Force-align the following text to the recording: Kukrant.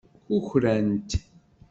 Kukrant. 0.27 1.09